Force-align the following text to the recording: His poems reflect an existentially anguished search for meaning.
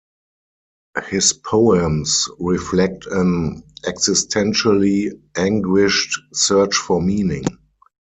His 1.09 1.31
poems 1.31 2.27
reflect 2.39 3.05
an 3.05 3.61
existentially 3.85 5.11
anguished 5.37 6.19
search 6.33 6.75
for 6.75 6.99
meaning. 6.99 7.45